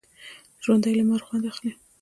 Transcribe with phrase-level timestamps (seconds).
[0.63, 1.71] ژوندي له لمر خوند اخلي